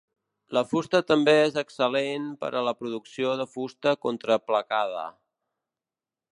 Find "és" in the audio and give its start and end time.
1.41-1.59